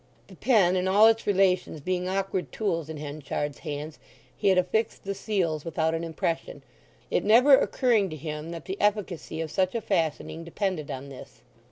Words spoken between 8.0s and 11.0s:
to him that the efficacy of such a fastening depended